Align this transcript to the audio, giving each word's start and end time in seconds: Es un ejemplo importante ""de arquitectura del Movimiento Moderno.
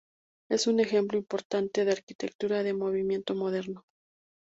Es 0.49 0.65
un 0.65 0.79
ejemplo 0.79 1.19
importante 1.19 1.85
""de 1.85 1.91
arquitectura 1.91 2.63
del 2.63 2.75
Movimiento 2.75 3.35
Moderno. 3.35 3.83